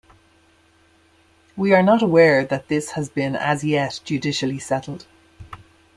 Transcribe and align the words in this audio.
We 1.55 1.73
are 1.75 1.83
not 1.83 2.01
aware 2.01 2.43
that 2.43 2.69
this 2.69 2.93
has 2.93 3.07
been 3.07 3.35
as 3.35 3.63
yet 3.63 3.99
judicially 4.03 4.57
settled. 4.57 5.05